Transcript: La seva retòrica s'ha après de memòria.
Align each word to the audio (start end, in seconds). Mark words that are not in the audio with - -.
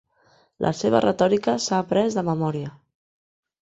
La 0.65 0.71
seva 0.77 1.03
retòrica 1.05 1.57
s'ha 1.69 1.79
après 1.87 2.13
de 2.19 2.27
memòria. 2.35 2.77